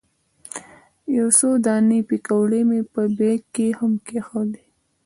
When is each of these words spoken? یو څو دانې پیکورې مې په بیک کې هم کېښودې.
یو 1.17 1.27
څو 1.39 1.49
دانې 1.65 1.99
پیکورې 2.09 2.61
مې 2.69 2.81
په 2.93 3.01
بیک 3.17 3.41
کې 3.55 3.67
هم 3.79 3.91
کېښودې. 4.05 4.63